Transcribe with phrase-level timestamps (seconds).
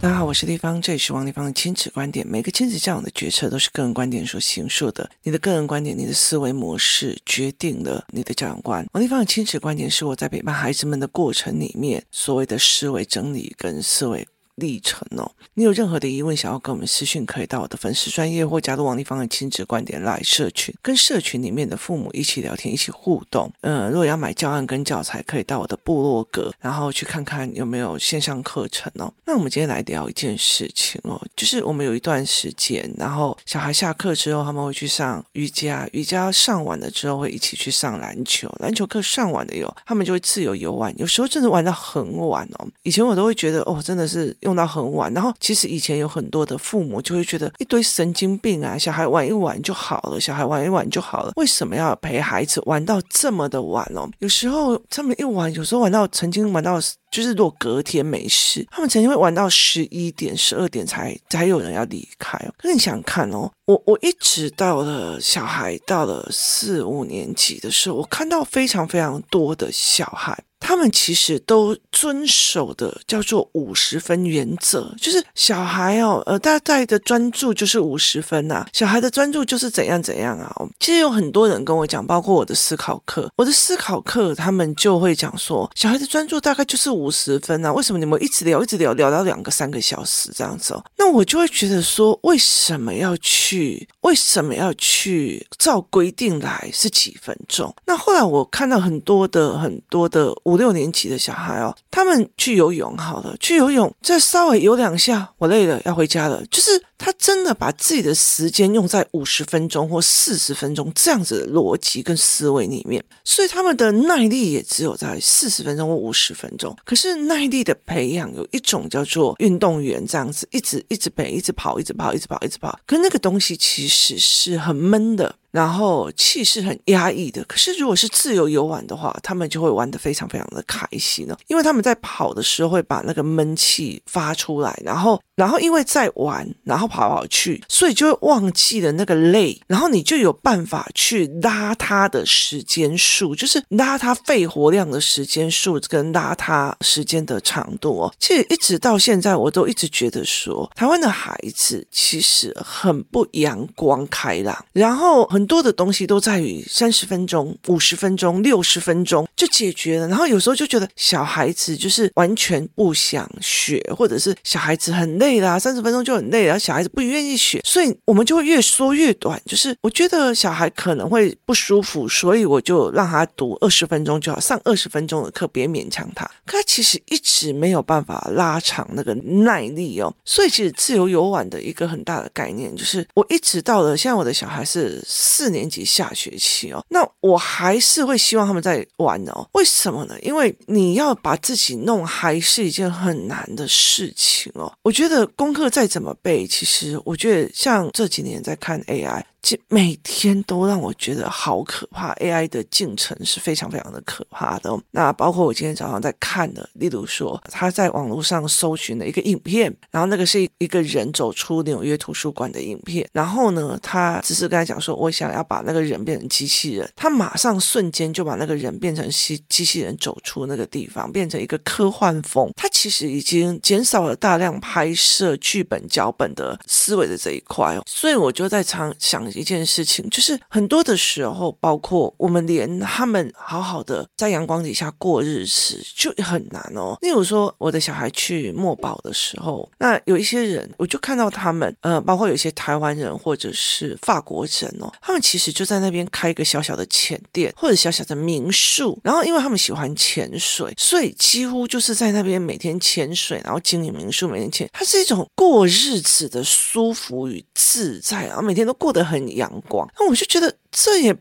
[0.00, 2.26] 大家好，我是丽芳，这里是王丽芳的亲子观点。
[2.26, 8.84] 每个亲子教养的决策都是个人观点所形塑的，你的个人观点、你的思维模式决定了你的教养观。
[8.94, 14.26] 王丽芳的亲子观点是我在陪伴孩子们的过程里面所谓的思维整理跟思维。
[14.56, 23.50] 历程哦，你有任何的疑问想要跟我们私讯，可以到我的粉丝专业或加入王立芳的亲子观点来社群，跟社群里面的父母一起聊天，一起互动。
[23.62, 29.12] 嗯，如果要买教案跟教材，可以到我的部落格，然后去看看有没有线上课程哦。
[29.24, 42.68] 那我们今天来聊一件事情哦，就是我们有一段时间，然后小孩下课之后，他们会去上瑜伽，瑜伽上完了之后会一起去上篮球，篮球课上完了以后，他们就会自由游玩，有时候真的玩到很晚哦。
[42.82, 44.36] 以前我都会觉得哦，真的是。
[44.42, 54.08] 用到很晚，然后其实以前有很多的父母就会觉得一堆神经病啊，小孩玩一玩就好了，小孩玩一玩就好了，为什么要陪孩子玩到这么的晚哦？
[54.18, 62.38] 有时候他们一玩，有时候玩到曾经玩到，就是如果隔天没事，他们曾经会玩到十一点、十二点才才有人要离开。
[62.58, 70.36] 可是你想看哦，我我一直到了小孩到了四五年级的时候，我看到非常非常多的小孩。
[70.62, 80.54] 他们其实都遵守的叫做五十分原则，就是小孩哦，呃，大概的专注就是五十分呐、小孩的专注就是怎样怎样啊。
[80.78, 87.72] 其实有很多人跟我讲，包括我的思考课，我的思考课他们就会讲说，小孩的专注大概就是五十分啊。
[87.72, 90.84] 为什么你们一直聊，一直聊，聊到两个三个小时这样子哦？
[90.96, 93.88] 那我就会觉得说，为什么要去？
[94.02, 97.74] 为什么要去照规定来是几分钟？
[97.84, 100.32] 那后来我看到很多的很多的。
[100.52, 106.44] 五六年级的小孩哦，他们去游泳好了，去游泳再稍微游两下，我累了要回家了。
[106.50, 116.76] 就是他真的把自己的时间用在五十分钟或四十分钟这样子的逻辑跟思维里面，所以他们的耐力也只有在四十分钟或五十分钟。
[116.84, 122.78] 可是耐力的培养有一种叫做运动员这样子，一直一直背，一直跑，一直跑，一直跑，一直跑。
[122.86, 125.34] 可那个东西其实是很闷的。
[125.52, 148.14] 然后气势很压抑的，可是如果是自由游玩的话，他们就会玩得非常非常的开心哦，因为他们在跑的时候会把那个闷气发出来，然后，然后因为在玩，然后跑跑去，所以就会忘记了那个累，然后你就有办法去拉他的时间数，就是拉他肺活量的时间数跟拉他时间的长度哦。
[148.18, 155.41] 其实一直到现在，我都一直觉得说，台湾的孩子其实很不阳光开朗，然后很。
[155.42, 169.42] 很多的东西都在于三十分钟、五十分钟、六十分钟就解决了，然后有时候就觉得小孩子就是完全不想学，或者是小孩子很累啦，三十分钟就很累，然后小孩子不愿意学，所以我们就会越说越短。
[169.44, 176.24] 就是我觉得小孩可能会不舒服，所以我就让他读二十分钟就好，上二十分钟的课，别勉强他。
[176.46, 185.02] 可他其实一直没有办法拉长那个耐力哦，所以其实自由游玩的一个很大的概念就是，我一直到了现在，我的小孩是。
[185.34, 189.48] 四年级下学期哦，那我还是会希望他们在玩哦。
[189.52, 190.14] 为什么呢？
[190.20, 194.70] 因为你要把自己弄嗨是一件很难的事情哦。
[194.82, 199.22] 我觉得功课再怎么背，其实我觉得像这几年在看 AI。
[199.68, 204.70] 每天都让我觉得好可怕，AI 的进程是非常非常的可怕的。
[204.92, 222.48] 那包括我今天早上在看的，例如说他在网络上搜寻的一个影片，然后那个是一个人走出纽约图书馆的影片，然后呢，他只是跟他讲说，我想要把那个人变成机器人，他马上瞬间就把那个人变成机机器人走出那个地方，变成一个科幻风。
[222.54, 229.31] 他其实已经减少了大量拍摄剧本脚本的思维的这一块哦，所以我就在常想。
[229.34, 236.96] 一件事情就是很多的时候，包括我们连他们好好的在阳光底下过日子就很难哦。
[237.00, 259.21] 例如说，我的小孩去墨宝的时候，那有一些人，我就看到他们，呃，包括有一些台湾人或者是法国人哦，他们其实就在那边开一个小小的浅店或者小小的民宿，然后因为他们喜欢潜水，所以几乎就是在那边每天潜水，然后经营民宿，每天潜，它是一种过日子的舒服与自在，然后每天都过得很。
[259.30, 261.16] 阳光，那我就觉得这也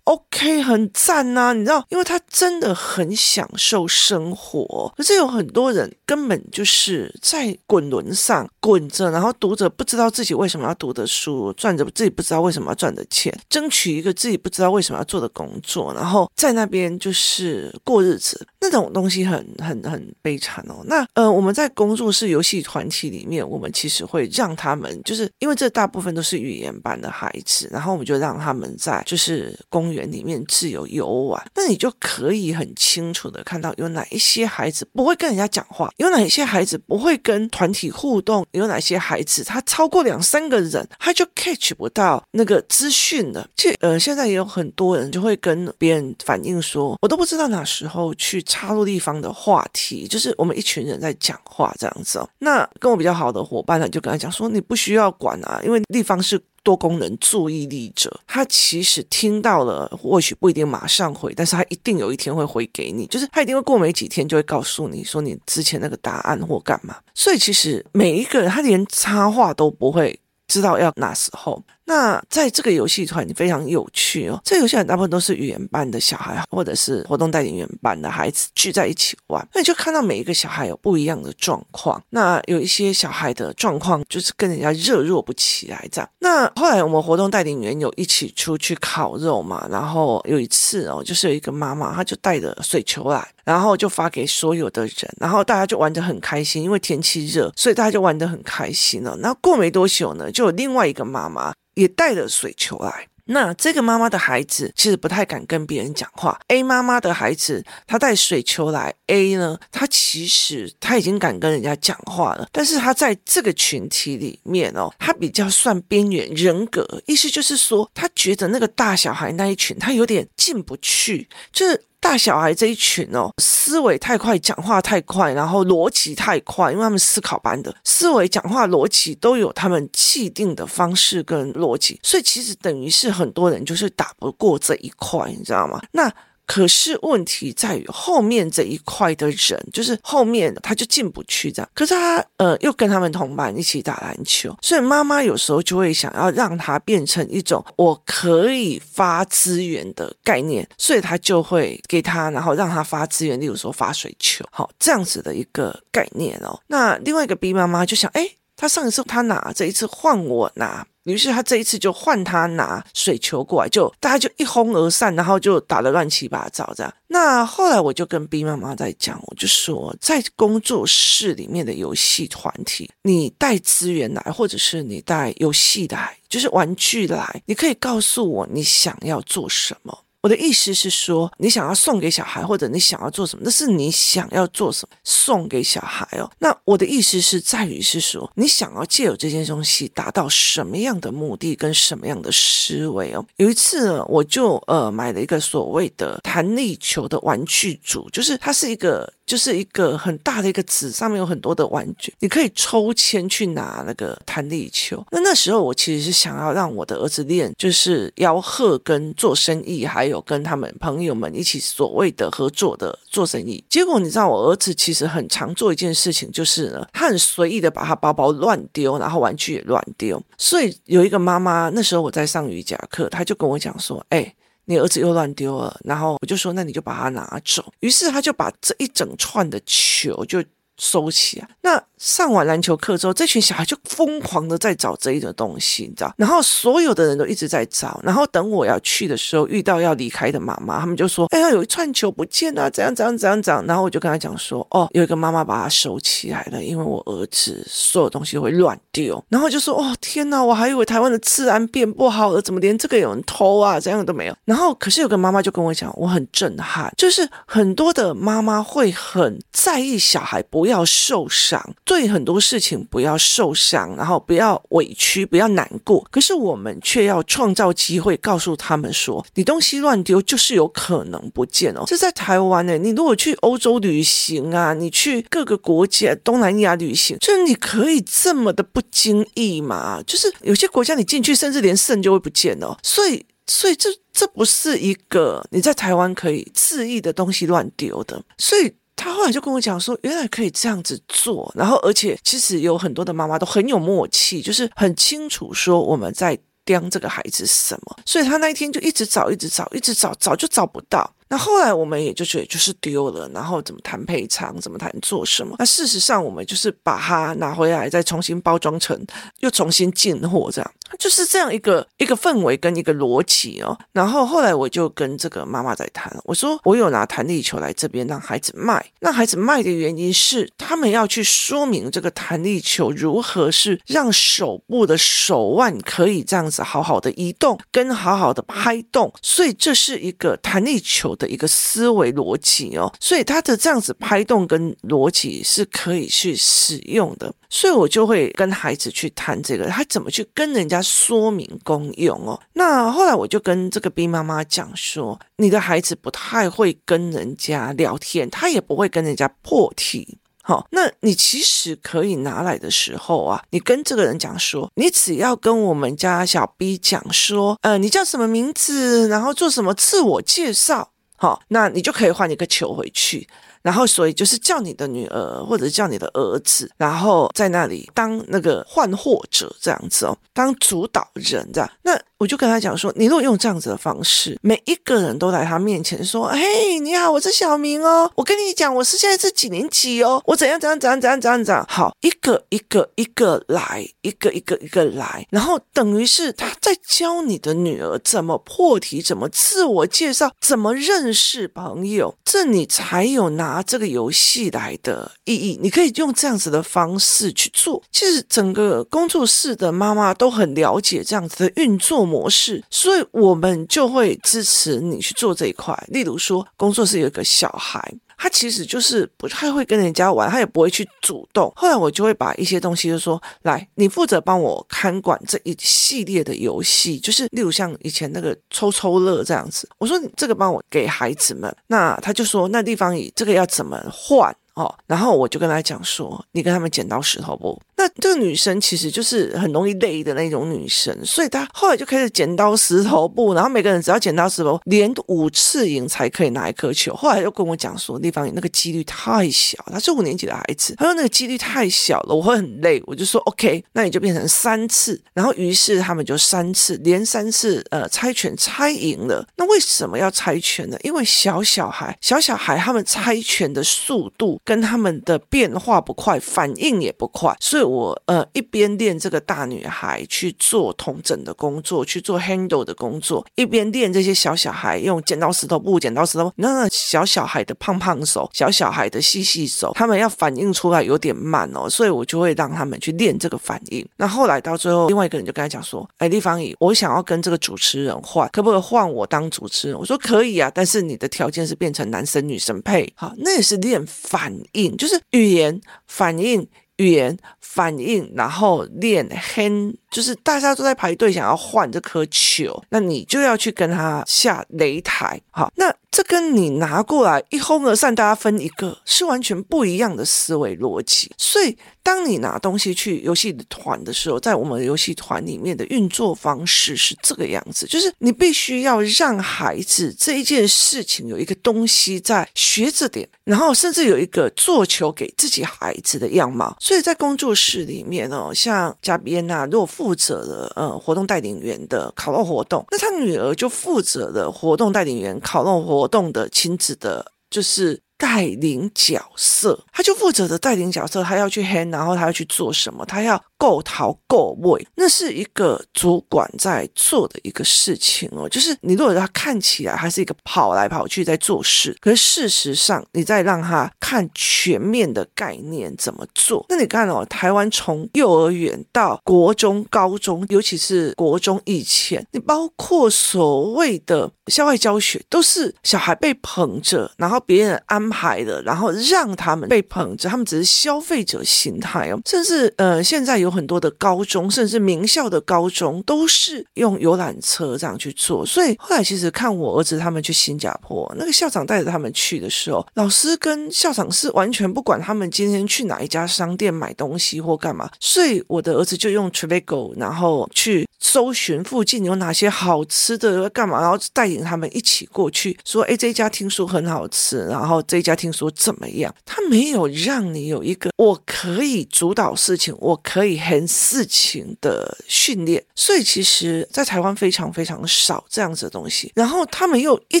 [0.04, 4.92] OK，很赞呐、啊，你知道，因为他真的很享受生活。
[4.96, 18.44] 可是有很多人根本就是在滚轮上滚着，然后读着不知道自己为什么要读的书，赚着自己不知道为什么要赚的钱，争取一个自己不知道为什么要做的工作，然后在那边就是过日子。
[18.60, 20.82] 那种东西很很很悲惨哦。
[20.84, 31.42] 那呃，我们在工作室游戏团体里面，我们其实会让他们，就是因为这大部分都是语言班的孩子，然后我们就让他们在就是公园里面自由游玩。
[31.54, 43.48] 那你就可以很清楚的看到有哪一些孩子不会跟人家讲话，有哪一些孩子不会跟团体互动，有哪些孩子他超过两三个人他就 catch 不到那个资讯了。
[43.56, 52.28] 这呃，现在也有很多人就会跟别人反映说，我都不知道哪时候去插入立方的话题，就是我们一群人在讲话这样子哦。
[52.40, 66.96] 那跟我比较好的伙伴呢，就跟他讲说，你不需要管啊，因为立方是多功能注意力者，他其实听到了，或许不一定马上回，但是他一定有一天会回给你，就是他一定会过没几天就会告诉你说你之前那个答案或干嘛。
[67.14, 70.18] 所以其实每一个人他连插话都不会
[70.48, 71.62] 知道要哪时候。
[71.90, 79.44] 那在这个游戏团非常有趣哦，这游戏团大部分都是语言班的小孩，或者是活动带领员班的孩子聚在一起玩。
[79.52, 82.00] 那你就看到每一个小孩有不一样的状况。
[82.10, 86.08] 那有一些小孩的状况就是跟人家热络不起来这样。
[86.20, 99.16] 那后来我们活动带领员有一起出去烤肉嘛，然后有一次哦，就是有一个妈妈，她就带着水球来，然后就发给所有的人，然后大家就玩得很开心，因为天气热，所以大家就玩得很开心了。
[99.16, 101.52] 那过没多久呢，就有另外一个妈妈。
[101.80, 103.08] 也带了水球来。
[103.26, 106.36] 那这个妈妈的孩子其实不太敢跟别人讲话。
[106.48, 108.92] A 妈妈的孩子，他带水球来。
[109.06, 116.84] A 呢，他其实他已经敢跟人家讲话了，但是他在这个群体里面哦，他比较算边缘人格。
[117.06, 121.84] 意思就是说，他觉得那个大小孩那一群，他有点进不去，就是。
[122.00, 135.80] 大小孩这一群哦，思维太快，讲话太快，然后逻辑太快，因为他们思考班的思维、讲话、逻辑都有他们既定的方式跟逻辑，所以其实等于是很多人就是打不过这一块，你知道吗？
[135.92, 136.10] 那。
[136.50, 141.70] 可是问题在于后面这一块的人，就是后面他就进不去这样。
[141.72, 156.60] 可是他呃又跟他们同班一起打篮球，所以妈妈有时候就会想要让他变成一种我可以发资源的概念，所以他就会给他，然后让他发资源，例如说发水球，好这样子的一个概念哦。
[156.66, 160.84] 那另外一个 B 妈妈就想，哎，他上一次他拿，这一次换我拿。
[161.10, 166.94] 于是他这一次就换他拿水球过来，就大家就一哄而散，然后就打得乱七八糟这样。
[167.08, 180.04] 那后来我就跟 B 妈妈在讲，我就说，在工作室里面的游戏团体，你带资源来，或者是你带游戏来，就是玩具来，你可以告诉我你想要做什么。
[180.22, 186.30] 我的意思是说，你想要送给小孩，或者你想要做什么，那是你想要做什么送给小孩哦。
[186.38, 193.24] 那我的意思是在于是说，你想要借有这件东西达到什么样的目的跟什么样的思维哦。
[193.36, 199.10] 有一次呢，我就呃买了一个所谓的弹力球的玩具组，就是它是一个。
[199.30, 205.06] 就是一个很大的一个纸，上面有很多的玩具，你可以抽签去拿那个弹力球。
[205.12, 213.64] 那那时候我其实是想要让我的儿子练，就是吆喝跟做生意，还有跟他们朋友们一起所谓的合作的做生意。
[213.70, 220.22] 结果你知道，我儿子其实很常做一件事情，就是呢，他很随意的把他包包乱丢，然后玩具也乱丢。
[220.36, 224.34] 所以有一个妈妈，那时候我在上瑜伽课，他就跟我讲说：“哎。”
[224.66, 227.72] 你儿子又乱丢了，然后我就说，那你就把它拿走。
[227.80, 230.40] 于是他就把这一整串的球就
[230.80, 231.48] 收起来。
[231.60, 236.12] 那上完篮球课之后，这群小孩就疯狂的在找这一个东西，你知道？
[236.16, 238.00] 然后所有的人都一直在找。
[238.02, 253.78] 然后等我要去的时候，遇到要离开的妈妈，他们就说：“哎呀，有一串球不见了，怎样怎样怎样怎样。”然后我就跟他讲说：“哦，有一个妈妈把它收起来了，因为我儿子所有东西都会乱丢。”然后就说：“哦，天哪，我还以为台湾的治安变不好了，怎么连这个有人偷啊？
[253.78, 261.60] 这样都没有。”然后可是有个妈妈就跟我讲，我很震撼，就是很多的妈妈会很在意小孩不要受伤。
[261.84, 266.06] 对很多事情不要受伤，然后不要委屈，不要难过。
[266.10, 271.82] 可是我们却要创造机会，告诉他们说：你东西乱丢就是有可能不见哦。
[271.86, 280.02] 这在台湾呢，你如果去欧洲旅行啊，你去各个国家东南亚旅行，就你可以这么的不经意嘛？
[280.06, 282.76] 就是有些国家你进去，甚至连肾就会不见哦。
[282.82, 288.22] 所以，所以这这不是一个你在台湾可以恣意的东西乱丢的。
[288.38, 288.72] 所以。
[289.00, 301.10] 他后来就跟我讲说，原来可以这样子做，然后而且其实有很多的妈妈都很有默契，就是很清楚说我们在盯这个孩子什么，所以他那一天就一直找，一直找，一直找，找就找不到。
[301.30, 305.54] 那后来我们也就觉得就是丢了，然后怎么谈赔偿，怎么谈做什么？
[305.60, 309.00] 那事实上我们就是把它拿回来，再重新包装成，
[309.38, 313.78] 又重新进货，这样就是这样一个一个氛围跟一个逻辑哦。
[313.92, 332.92] 然后后来我就跟这个妈妈在谈，我说我有拿弹力球来这边让孩子卖，让孩子卖的原因是他们要去说明这个弹力球如何是让手部的手腕可以这样子好好的移动，跟好好的拍动，所以这是一个弹力球的一个思维逻辑哦。
[332.98, 342.40] 所以它的这样子拍动跟逻辑是可以去使用的，所以我就会跟孩子去谈这个，他怎么去跟人家说明功用哦。
[342.54, 350.18] 那后来我就跟这个 B 妈妈讲说，你的孩子不太会跟人家聊天，他也不会跟人家破题。
[350.42, 363.28] 好，那你其实可以拿来的时候啊，你跟这个人讲说，你只要跟我们家小 B 讲说，呃，你叫什么名字，然后做什么自我介绍，好，那你就可以换一个球回去。
[363.60, 371.70] 然后，所以就是叫你的女儿或者叫你的儿子，然后在那里当那个换货者这样子哦，当主导人这样。
[371.82, 393.50] 那我就跟他讲说，你如果用这样子的方式，每一个人都来他面前说：“嘿，你好，我是小明哦，我跟你讲，我是现在是几年级哦，我怎样怎样怎样怎样怎样怎样。”好，一个一个一个来，一个一个一个来，然后等于是他在教你的女儿怎么破题，怎么自我介绍，怎么认识朋友，这你才有拿。
[393.50, 397.82] 拿这个游戏来的意义，你可以用这样子的方式去做。
[397.90, 405.76] 其实整个工作室的妈妈都很了解这样子的运作模式，所以我们就会支持你去做这一块。
[405.88, 407.80] 例如说，工作室有一个小孩。
[408.22, 411.50] 他其实就是不太会跟人家玩，他也不会去主动。
[411.56, 427.60] 后来我就会把一些东西就说：“来，你负责帮我看管这一系列的游戏，就是例如像以前那个抽抽乐这样子。”我说：“你这个帮我给孩子们。”那他就说：“那地方以这个要怎么换？”哦，然后我就跟他讲说，你跟他们剪刀石头布。
[427.76, 436.94] 那这个女生其实就是很容易累的那种女生，所以她后来就开始剪刀石头布，然后每个人只要剪刀石头，连五次赢才可以拿一颗球。
[436.94, 442.82] 后来又跟我讲说，地方那个几率太小，他是五年级的孩子，他说那个几率太小了，我会很累。
[442.86, 449.26] 我就说 OK，那你就变成三次，然后于是他们就三次连三次呃猜拳猜赢了。
[449.36, 450.76] 那为什么要猜拳呢？
[450.82, 454.38] 因为小小孩小小孩他们猜拳的速度。
[454.44, 473.86] 跟他们的变化不快，反应也不快，所以我呃一边练这个大女孩去做统整的工作，去做 handle 的工作，一边练这些小小孩用剪刀石头布，剪刀石头布，那小小孩的胖胖手，小小孩的细细手，他们要反应出来有点慢哦，所以我就会让他们去练这个反应。
[473.96, 501.56] 那后来到最后，另外一个人就跟他讲说：“哎，立方体，我想要跟这个主持人换，可不可以换我当主持人？”我说：“可以啊，但是你的条件是变成男生女生配，好，那也是练反。”反应就是语言反应，语言反应，然后练 hand，就是大家都在排队想要换这颗球，那你就要去跟他下擂台，好，那这跟你拿过来一哄而散，大家分一个，是完全不一样的思维逻辑，所以。
[501.82, 516.54] 当你拿东西去游戏团的时候，在我们游戏团里面的运作方式是这个样子，就是你必须要让孩子这一件事情有一个东西在学着点，然后甚至有一个做球给自己孩子的样貌。
[516.60, 527.80] 所以在工作室里面哦，像嘉宾呐，如果负责了呃活动带领员的烤肉活动，那他女儿就负责了活动带领员烤肉活动的亲子的，就是。
[528.00, 533.22] 带领角色，他就负责的带领角色，他要去喊然后他要去做什么，他要。
[533.40, 538.28] 够桃够味，那是一个主管在做的一个事情哦。
[538.28, 546.44] 就是你如果他看起来还是一个跑来跑去在做事，可是事实上你在让他看全面的概念怎么做。
[546.50, 561.98] 那你看哦，台湾从幼儿园到国中、高中，尤其是国中以前，你包括所谓的校外教学，都是小孩被捧着，然后别人安排的，然后让他们被捧着，他们只是消费者心态哦。
[562.04, 563.30] 甚至呃，现在有。
[563.30, 568.26] 很多的高中，甚至名校的高中，都是用游览车这样去做。
[568.26, 577.70] 所以后来其实看我儿子他们去新加坡，那个校长带着他们去的时候，老师跟校长是完全不管他们今天去哪一家商店买东西或干嘛。
[577.78, 588.92] 所以我的儿子就用 Trivago，然后去搜寻附近有哪些好吃的，干嘛，然后带领他们一起过去，说，哎，这家听说很好吃，然后这家听说怎么样？
[589.04, 598.90] 他没有让你有一个我可以主导事情，我可以很事情的训练，所以其实，在台湾非常非常少这样子的东西。
[598.94, 600.00] 然后他们又一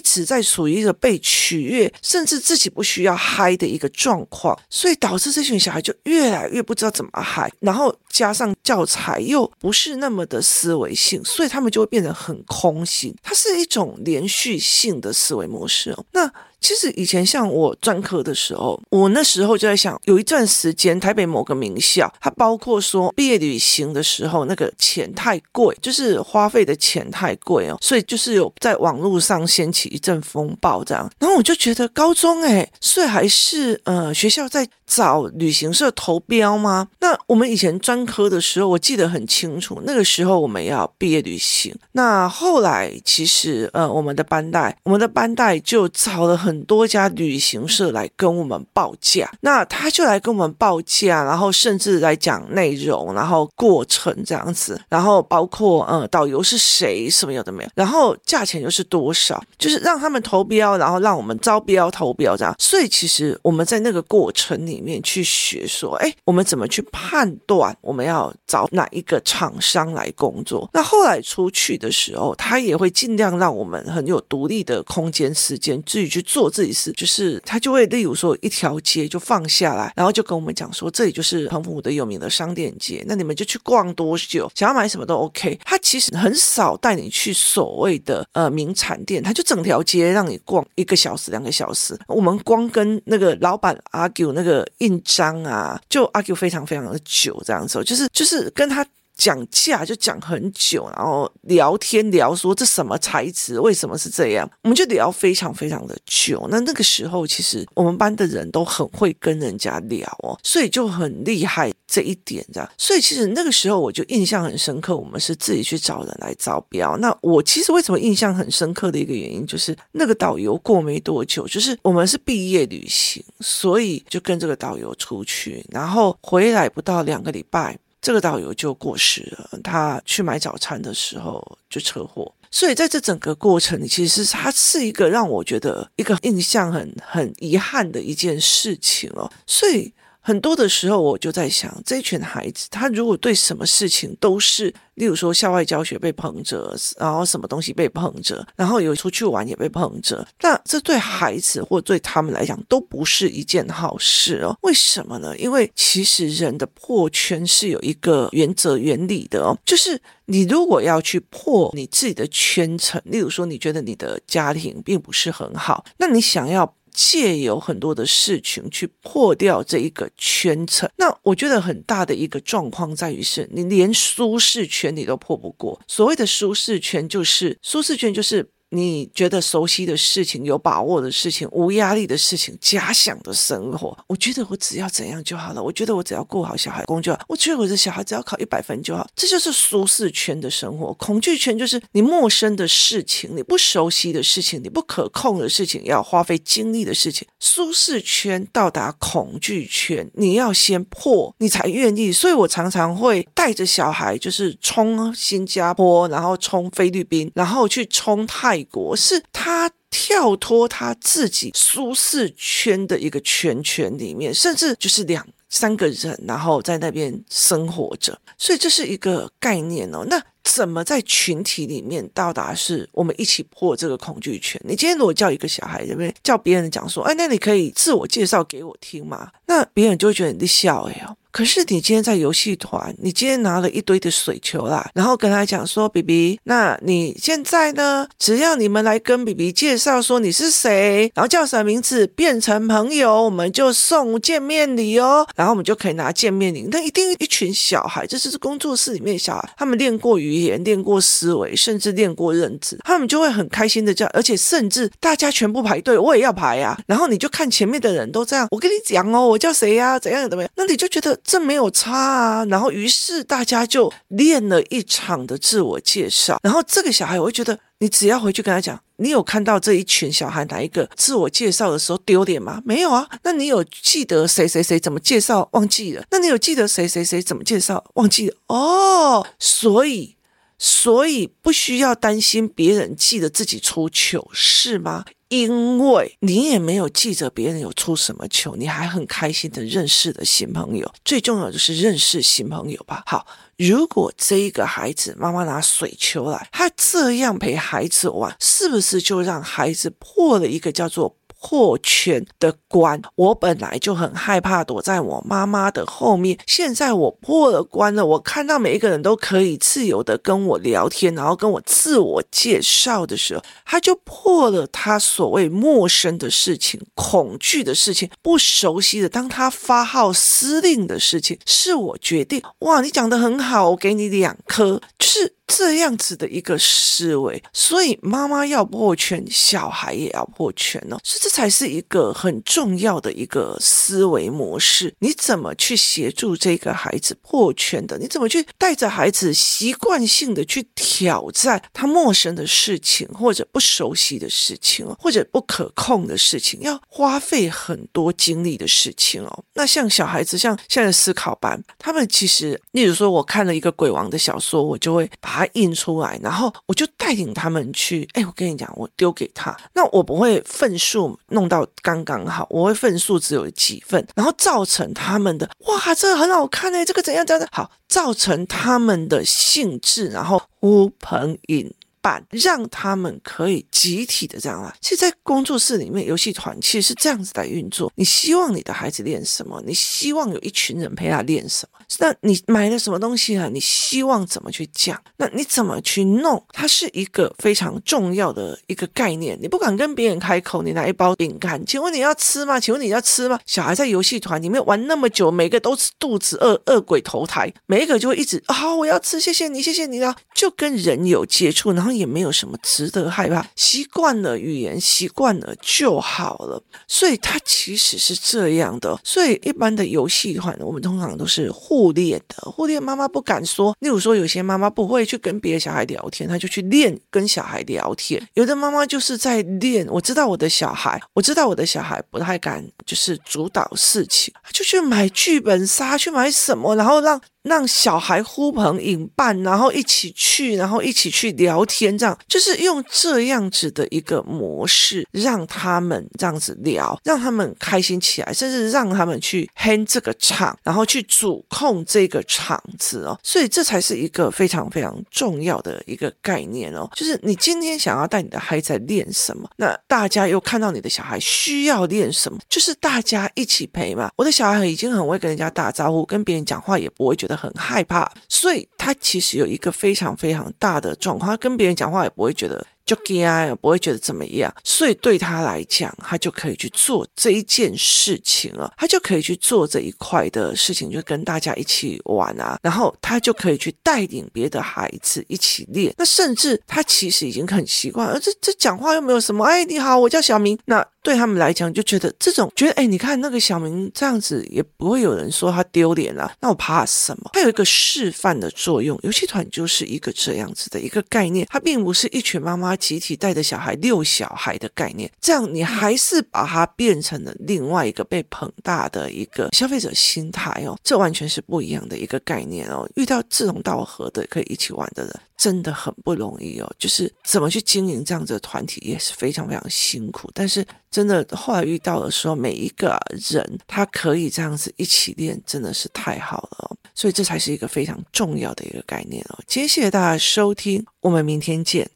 [0.00, 7.52] 直在处于一个被取悦，甚至自己不需要嗨的一个状况，所以导致这群小孩就越来越不知道怎么嗨。
[7.60, 13.12] 然后加上教材又不是那么的死思维性，所以他们就会变得很空心。
[13.22, 15.96] 它是一种连续性的思维模式。
[16.12, 16.32] 那。
[16.60, 31.10] 其实以前像我专科的时候，我那时候就在想，有一段时间台北某个名校，它包括说毕业旅行的时候那个钱太贵，就是花费的钱太贵哦，所以就是有在网络上掀起一阵风暴这样。
[31.18, 36.88] 然后我就觉得高中诶，所以还是呃学校在找旅行社投标吗？
[37.00, 41.74] 那我们以前专科的时候，我记得很清楚，那个时候我们要毕业旅行。
[41.92, 46.49] 那后来其实呃我们的班代，我们的班代就找了很。
[46.50, 62.52] 很多家旅行社来跟我们报价，那他就来跟我们报价，然后甚至来讲内容，然后过程这样子，然后包括呃导游是谁，什么有的没有，然后价钱又是多少，就是让他们投标，然后让我们招标投标这样。
[62.58, 70.68] 所以其实我们在那个过程里面去学说，哎，我们怎么去判断我们要找哪一个厂商来工作？
[70.72, 76.39] 那后来出去的时候，他也会尽量让我们很有独立的空间时间，自己去做。
[76.40, 85.60] 做自己事，就是他就会，例如说一条街就放下来，然后就跟我们讲说，这里就是澎湖的有名的商店街，那你们就去逛多久，想要买什么都 OK。
[85.66, 91.94] 他其实很少带你去所谓的呃名产店，他就整条街让你逛一个小时、两个小时。
[92.08, 98.86] 我们光跟那个老板 argue 那个印章啊，就 argue 非常非常的久，这样子，就是就是跟他。
[99.20, 106.48] 讲价就讲很久，然后聊天聊说这什么材质，为什么是这样，我们就聊非常非常的久。
[106.50, 112.70] 那那个时候其实我们班的人都很会跟人家聊哦， 所以就很厉害这一点这样。
[112.78, 116.96] 所以其实那个时候我就印象很深刻，我们是自己去找人来招标。
[116.96, 127.78] 那我其实为什么印象很深刻的一个原因，就是那个导游过没多久，就是我们是毕业旅行，所以就跟这个导游出去，然后回来不到两个礼拜。
[128.00, 139.92] 这个导游就过世了，他去买早餐的时候就车祸，所以在这整个过程里，其实他是一个让我觉得一个印象很很遗憾的一件事情哦，所以
[140.30, 144.72] 很多的时候我就在想，这群孩子他如果对什么事情都是。
[144.94, 154.54] 例如说校外教学被碰着，然后什么东西被碰着，然后有出去玩也被碰着，那这对孩子或对他们来讲都不是一件好事哦。
[154.60, 155.34] 为什么呢？
[155.38, 166.70] 因为其实人的破圈是有一个原则原理的哦，就是你如果要去破你自己的圈层，例如说你觉得你的家庭并不是很好，那你想要。
[166.92, 175.80] 借由很多的事情去破掉这一个圈层，那我觉得很大的一个状况在于是你连舒适圈你都破不过。
[175.86, 178.50] 所谓的舒适圈，就是舒适圈就是。
[178.70, 185.60] 你觉得熟悉的事情、有把握的事情、无压力的事情、假想的生活，我觉得我只要怎样就好了。
[185.62, 189.04] 我觉得我只要顾好小孩工作，我觉得我的小孩只要考一百分就好。
[189.16, 190.94] 这就是舒适圈的生活。
[190.94, 197.26] 恐惧圈就是你陌生的事情、你不熟悉的事情、你不可控的事情，要花费精力的事情。
[197.40, 202.12] 舒适圈到达恐惧圈，你要先破，你才愿意。
[202.12, 208.59] 所以我常常会带着小孩，就是冲新加坡，然后冲菲律宾，然后去冲泰。
[208.60, 220.04] 美国是他跳脱他自己舒适圈的一个圈圈里面，甚至就是两三个人，然后在那边生活着，所以这是一个概念哦。
[220.10, 224.60] 那怎么在群体里面到达是我们一起破这个恐惧圈？
[224.62, 226.14] 你今天如果叫一个小孩，对不对？
[226.22, 229.30] 叫别人讲说，哎，那你可以自我介绍给我听吗？
[229.46, 231.16] 那别人就会觉得你在笑哎哦。
[231.32, 238.06] 可是你今天在游戏团，你今天拿了一堆的水球啦，然后跟他讲说，B B，那你现在呢？
[238.18, 246.66] 只要你们来跟 B B 介绍说你是谁，然后叫什么名字，变成朋友，我们就送见面礼哦，然后我们就可以拿见面礼。
[246.70, 256.76] 那一定一群小孩，这是工作室里面的小孩，他们练过语言，练过思维，甚至练过认知，他们就会很开心的叫，而且甚至大家全部排队，我也要排呀。
[256.86, 259.98] 然后你就看前面的人都这样，我跟你讲哦，我叫谁呀？
[259.98, 260.50] 怎样怎么样？
[260.56, 261.19] 那你就觉得。
[261.24, 272.62] 这没有差啊，然后于是大家就练了一场的自我介绍，然后这个小孩我会觉得，你只要回去跟他讲，你有看到这一群小孩哪一个自我介绍的时候丢脸吗？
[272.64, 276.04] 没有啊，那你有记得谁谁谁怎么介绍忘记了？
[276.10, 278.36] 那你有记得谁谁谁怎么介绍忘记了？
[278.48, 280.16] 哦，所以。
[280.62, 285.06] 所以不需要担心别人记得自己出糗，是吗？
[285.28, 290.92] 因为你也没有记着别人有出什么糗，你还很开心的认识了新朋友。
[291.04, 293.04] 最重要的是认识新朋友吧。
[293.06, 293.24] 好，
[293.56, 319.08] 如果这一个孩子妈妈拿水球来，他这样陪孩子玩，是不是就让孩子破了一个叫做破圈的关，我本来就很害怕躲在我妈妈的后面，现在我破了关了，我看到每一个人都可以自由的跟我聊天，然后跟我自我介绍的时候，他就破了他所谓陌生的事情、恐惧的事情、不熟悉的。
[319.08, 322.42] 当他发号施令的事情，是我决定。
[322.60, 325.34] 哇，你讲得很好，我给你两颗，就是。
[325.52, 330.96] 这样子的一个思维，所以妈妈要破圈，小孩也要破圈哦。
[331.02, 334.94] 所以这才是一个很重要的一个思维模式。
[335.00, 337.98] 你怎么去协助这个孩子破圈的？
[337.98, 349.44] 你怎么去带着孩子习惯性的去挑战他陌生的事情，或者不熟悉的事情，或者不可控的事情，要花费很多精力的事情哦。
[349.54, 355.39] 那像小孩子，像现在的思考班，他们其实，例如说，我看了一个鬼王的小说，我就会把。
[355.52, 358.08] 印出来，然后我就带领他们去。
[358.14, 374.74] 哎，我跟你讲，我丢给他，那我不会份数弄到刚刚好，我会份数只有几份，然后造成他们的哇，这个很好看哎，这个怎样怎样好，造成他们的兴致，然后呼朋引伴，让他们可以集体的这样啊。
[374.80, 377.92] 其实，在工作室里面，游戏团其实是这样子来运作。
[377.96, 379.62] 你希望你的孩子练什么？
[379.66, 381.78] 你希望有一群人陪他练什么？
[381.98, 383.48] 那你买了什么东西啊？
[383.52, 385.00] 你希望怎么去讲？
[385.16, 386.42] 那你怎么去弄？
[386.52, 389.38] 它是一个非常重要的一个概念。
[389.40, 392.60] 你不敢跟别人开口，你拿一包饼干，请问你要吃吗？
[392.60, 393.38] 请问你要吃吗？
[393.44, 406.62] 小孩在游戏团里面玩那么久，每个都是肚子饿，饿鬼投胎，每一个就会一直啊、我要吃，谢谢你，谢谢你啊，就跟人有接触，然后也没有什么值得害怕，习惯了语言，习惯了就好了。
[406.86, 408.96] 所以它其实是这样的。
[409.02, 411.80] 所以一般的游戏团，我们通常都是互。
[411.80, 413.74] 互练的，互练妈妈不敢说。
[413.80, 418.22] 例如说，有些妈妈不会去跟别的小孩聊天，她就去练跟小孩聊天。
[418.34, 419.86] 有的妈妈就是在练。
[419.88, 427.18] 我知道我的小孩，我知道我的小孩不太敢就是主导事情，就去买剧本杀，去买什么，然后让。
[427.42, 443.18] 让小孩呼朋引伴，然后一起去，然后一起去聊天，这样就是用这样子的一个模式，让他们这样子聊，让他们开心起来，甚至让他们去 hand 这个场，然后去主控这个场子哦。
[443.22, 446.86] 所以这才是一个非常非常重要的一个概念哦。
[446.94, 454.10] 就是你今天想要带你的孩子练什么，那大家又看到你的小孩需要练什么，就是大家一起陪嘛。
[454.16, 457.29] 我的小孩已经很会跟人家打招呼，跟别人讲话也不会觉得。
[457.36, 462.66] 很害怕，所以他其实有一个非常非常大的状况，他跟别人讲话也不会觉得。
[462.86, 475.94] 就 g 啊，不会觉得怎么样，所以对他来讲，他就可以去做这一件事情了，他就可以去做这一块的事情，就跟大家一起玩啊，然后他就可以去带领别的孩子一起练。
[475.98, 480.58] 那甚至他其实已经很习惯，而这这讲话又没有什么，哎，你好，我叫小明。
[480.64, 486.32] 那对他们来讲，就觉得这种觉得，哎，你看那个小明这样子，也不会有人说他丢脸啊。
[486.40, 487.30] 那我怕什么？
[487.34, 492.76] 他有一个示范的作用，游戏团就是一个这样子的一个概念，它并不是一群妈妈。
[492.80, 502.88] 集体带着小孩遛小孩的概念，这样你还是把它变成了另外一个被捧大的一个消费者心态哦，这完全是不一样的一个概念哦。
[502.96, 506.70] 遇到志同道合的可以一起玩的人，真的很不容易哦。
[506.78, 513.00] 就是怎么去经营这样子的团体也是非常非常辛苦，但是真的后来遇到了，说，每一个
[513.32, 516.76] 人他可以这样子一起练，真的是太好了。
[516.94, 519.38] 所以这才是一个非常重要的一个概念哦。
[519.46, 521.90] 今天谢谢大家收听，我们明天见。